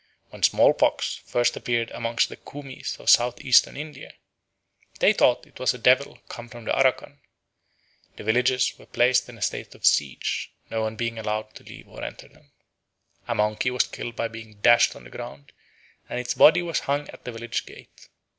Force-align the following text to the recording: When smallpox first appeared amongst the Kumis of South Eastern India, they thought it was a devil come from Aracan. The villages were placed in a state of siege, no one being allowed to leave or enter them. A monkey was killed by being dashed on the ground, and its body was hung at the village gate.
When 0.31 0.41
smallpox 0.41 1.21
first 1.27 1.55
appeared 1.55 1.91
amongst 1.91 2.29
the 2.29 2.35
Kumis 2.35 2.99
of 2.99 3.07
South 3.07 3.39
Eastern 3.41 3.77
India, 3.77 4.15
they 4.97 5.13
thought 5.13 5.45
it 5.45 5.59
was 5.59 5.75
a 5.75 5.77
devil 5.77 6.17
come 6.27 6.49
from 6.49 6.65
Aracan. 6.65 7.19
The 8.15 8.23
villages 8.23 8.73
were 8.79 8.87
placed 8.87 9.29
in 9.29 9.37
a 9.37 9.43
state 9.43 9.75
of 9.75 9.85
siege, 9.85 10.51
no 10.71 10.81
one 10.81 10.95
being 10.95 11.19
allowed 11.19 11.53
to 11.53 11.63
leave 11.63 11.87
or 11.87 12.03
enter 12.03 12.27
them. 12.27 12.51
A 13.27 13.35
monkey 13.35 13.69
was 13.69 13.83
killed 13.83 14.15
by 14.15 14.27
being 14.27 14.55
dashed 14.61 14.95
on 14.95 15.03
the 15.03 15.11
ground, 15.11 15.51
and 16.09 16.19
its 16.19 16.33
body 16.33 16.63
was 16.63 16.79
hung 16.79 17.07
at 17.11 17.23
the 17.23 17.31
village 17.31 17.67
gate. 17.67 18.09